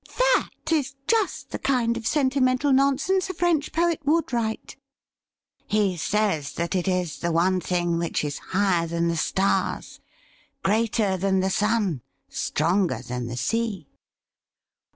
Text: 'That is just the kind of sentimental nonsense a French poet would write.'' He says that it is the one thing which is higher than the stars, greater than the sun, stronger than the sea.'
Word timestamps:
'That 0.17 0.49
is 0.71 0.95
just 1.05 1.51
the 1.51 1.59
kind 1.59 1.95
of 1.95 2.07
sentimental 2.07 2.73
nonsense 2.73 3.29
a 3.29 3.35
French 3.35 3.71
poet 3.71 3.99
would 4.03 4.33
write.'' 4.33 4.75
He 5.67 5.95
says 5.95 6.53
that 6.53 6.73
it 6.73 6.87
is 6.87 7.19
the 7.19 7.31
one 7.31 7.61
thing 7.61 7.99
which 7.99 8.23
is 8.23 8.39
higher 8.49 8.87
than 8.87 9.09
the 9.09 9.15
stars, 9.15 9.99
greater 10.63 11.17
than 11.17 11.39
the 11.39 11.51
sun, 11.51 12.01
stronger 12.29 13.03
than 13.07 13.27
the 13.27 13.37
sea.' 13.37 13.89